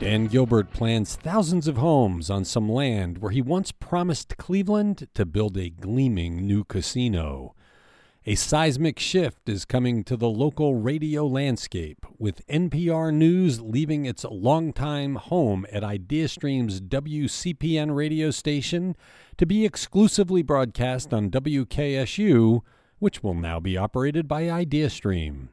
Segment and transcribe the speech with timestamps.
[0.00, 5.26] Dan Gilbert plans thousands of homes on some land where he once promised Cleveland to
[5.26, 7.56] build a gleaming new casino.
[8.24, 14.22] A seismic shift is coming to the local radio landscape, with NPR News leaving its
[14.22, 18.94] longtime home at IdeaStream's WCPN radio station
[19.36, 22.60] to be exclusively broadcast on WKSU,
[23.00, 25.48] which will now be operated by IdeaStream.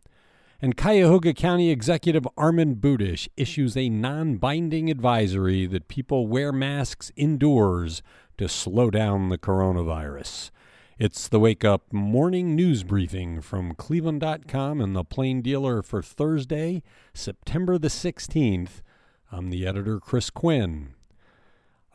[0.66, 7.12] And Cuyahoga County Executive Armond Budish issues a non binding advisory that people wear masks
[7.16, 8.02] indoors
[8.40, 10.50] to slow down the coronavirus.
[10.98, 16.82] It's the Wake Up Morning News Briefing from Cleveland.com and the Plain Dealer for Thursday,
[17.14, 18.82] September the 16th.
[19.32, 20.95] I'm the editor, Chris Quinn.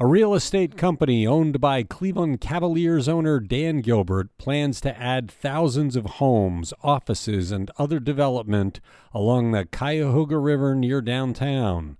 [0.02, 5.94] A real estate company owned by Cleveland Cavaliers owner Dan Gilbert plans to add thousands
[5.94, 8.80] of homes, offices, and other development
[9.12, 11.98] along the Cuyahoga River near downtown.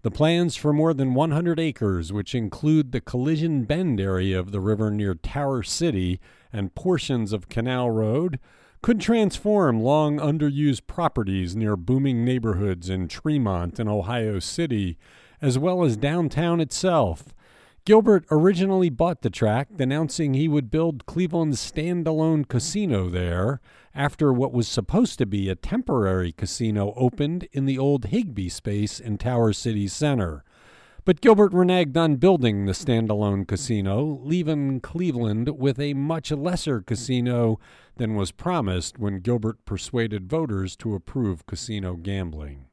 [0.00, 4.60] The plans for more than 100 acres, which include the Collision Bend area of the
[4.60, 6.20] river near Tower City
[6.54, 8.40] and portions of Canal Road,
[8.80, 14.96] could transform long underused properties near booming neighborhoods in Tremont and Ohio City,
[15.42, 17.34] as well as downtown itself.
[17.84, 23.60] Gilbert originally bought the tract, announcing he would build Cleveland's standalone casino there
[23.92, 29.00] after what was supposed to be a temporary casino opened in the old Higbee space
[29.00, 30.44] in Tower City Center.
[31.04, 37.58] But Gilbert reneged on building the standalone casino, leaving Cleveland with a much lesser casino
[37.96, 42.66] than was promised when Gilbert persuaded voters to approve casino gambling.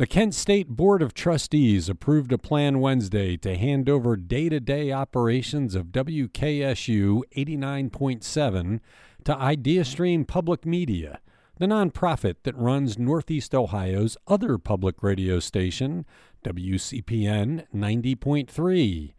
[0.00, 4.58] The Kent State Board of Trustees approved a plan Wednesday to hand over day to
[4.58, 8.80] day operations of WKSU 89.7
[9.24, 11.20] to IdeaStream Public Media,
[11.58, 16.06] the nonprofit that runs Northeast Ohio's other public radio station,
[16.46, 19.12] WCPN 90.3.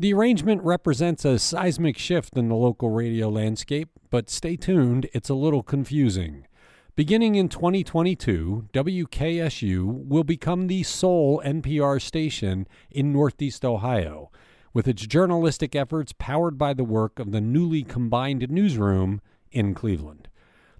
[0.00, 5.28] The arrangement represents a seismic shift in the local radio landscape, but stay tuned, it's
[5.28, 6.48] a little confusing.
[6.94, 14.30] Beginning in 2022, WKSU will become the sole NPR station in Northeast Ohio,
[14.74, 20.28] with its journalistic efforts powered by the work of the newly combined newsroom in Cleveland.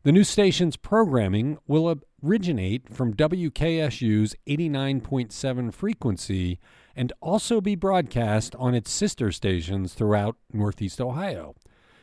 [0.03, 6.61] The new station's programming will originate from WKSU's 89.7 frequency
[6.95, 11.55] and also be broadcast on its sister stations throughout Northeast Ohio.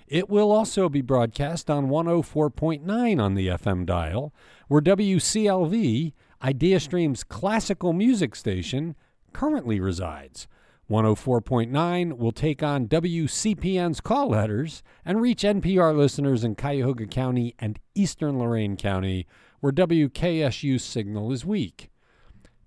[0.09, 4.33] It will also be broadcast on 104.9 on the FM dial,
[4.67, 8.95] where WCLV, IdeaStream's classical music station,
[9.33, 10.47] currently resides.
[10.89, 17.77] 104.9 will take on WCPN's call letters and reach NPR listeners in Cuyahoga County and
[17.93, 19.27] eastern Lorain County,
[19.59, 21.88] where WKSU's signal is weak.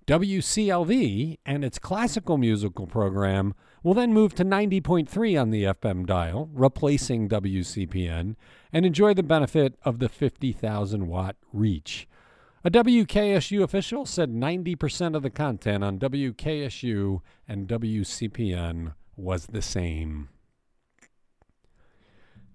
[0.05, 3.53] WCLV and its classical musical program
[3.83, 8.35] will then move to 90.3 on the FM dial, replacing WCPN,
[8.73, 12.07] and enjoy the benefit of the 50,000 watt reach.
[12.65, 20.29] A WKSU official said 90% of the content on WKSU and WCPN was the same.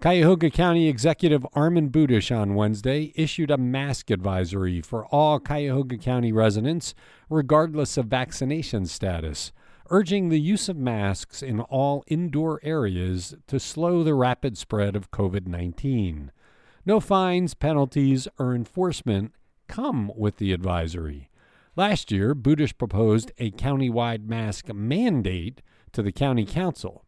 [0.00, 6.31] Cuyahoga County Executive Armond Budish on Wednesday issued a mask advisory for all Cuyahoga County
[6.31, 6.95] residents,
[7.29, 9.50] regardless of vaccination status,
[9.91, 15.11] urging the use of masks in all indoor areas to slow the rapid spread of
[15.11, 16.31] COVID 19.
[16.87, 19.33] No fines, penalties, or enforcement
[19.67, 21.29] come with the advisory.
[21.75, 25.61] Last year, Budish proposed a countywide mask mandate
[25.91, 27.05] to the county council.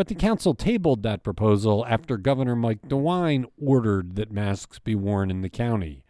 [0.00, 5.30] But the council tabled that proposal after Governor Mike DeWine ordered that masks be worn
[5.30, 6.04] in the county.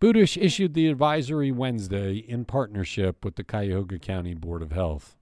[0.00, 5.16] Budish issued the advisory Wednesday in partnership with the Cuyahoga County Board of Health.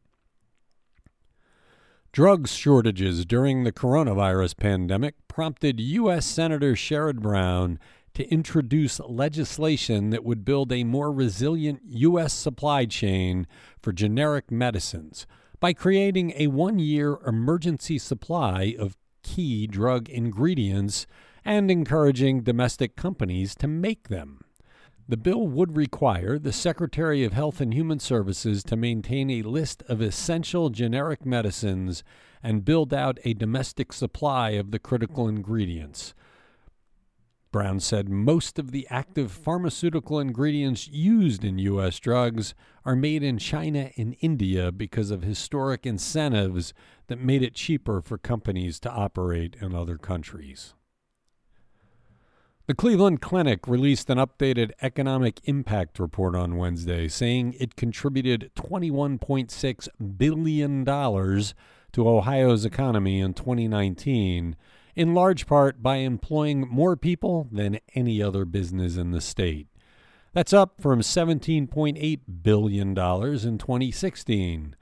[2.12, 6.24] Drug shortages during the coronavirus pandemic prompted U.S.
[6.24, 7.78] Senator Sherrod Brown
[8.14, 12.32] to introduce legislation that would build a more resilient U.S.
[12.32, 13.46] supply chain
[13.82, 15.26] for generic medicines
[15.62, 21.06] by creating a one year emergency supply of key drug ingredients
[21.44, 24.40] and encouraging domestic companies to make them.
[25.08, 29.84] The bill would require the Secretary of Health and Human Services to maintain a list
[29.88, 32.02] of essential generic medicines
[32.42, 36.12] and build out a domestic supply of the critical ingredients.
[37.52, 42.00] Brown said most of the active pharmaceutical ingredients used in U.S.
[42.00, 42.54] drugs
[42.84, 46.72] are made in China and India because of historic incentives
[47.08, 50.72] that made it cheaper for companies to operate in other countries.
[52.66, 59.88] The Cleveland Clinic released an updated economic impact report on Wednesday, saying it contributed $21.6
[60.16, 64.56] billion to Ohio's economy in 2019
[64.94, 69.66] in large part by employing more people than any other business in the state.
[70.32, 74.76] That's up from $17.8 billion in 2016.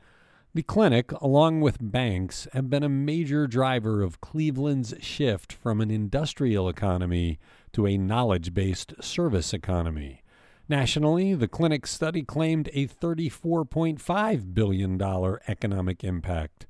[0.52, 5.90] The clinic, along with banks, have been a major driver of Cleveland's shift from an
[5.90, 7.38] industrial economy
[7.72, 10.22] to a knowledge based service economy.
[10.68, 15.02] Nationally, the clinic study claimed a $34.5 billion
[15.48, 16.66] economic impact.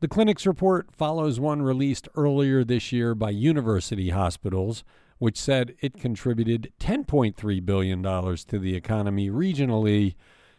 [0.00, 4.84] The clinic's report follows one released earlier this year by University Hospitals,
[5.18, 10.14] which said it contributed $10.3 billion to the economy regionally,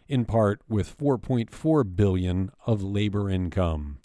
[0.10, 4.00] in part with 4.4 billion of labor income.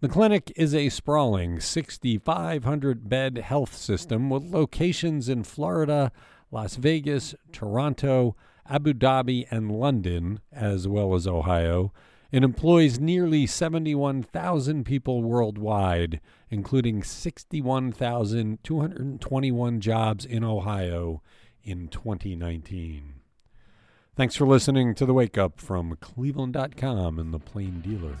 [0.00, 6.10] The clinic is a sprawling 6,500 bed health system with locations in Florida,
[6.50, 8.34] Las Vegas, Toronto,
[8.68, 11.92] Abu Dhabi, and London, as well as Ohio
[12.34, 16.20] it employs nearly 71,000 people worldwide,
[16.50, 21.22] including 61,221 jobs in Ohio
[21.62, 23.20] in 2019.
[24.16, 28.16] Thanks for listening to the Wake Up from Cleveland.com and the Plain Dealer.